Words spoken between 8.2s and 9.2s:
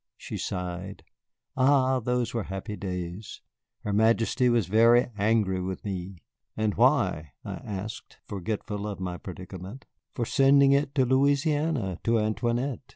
forgetful of my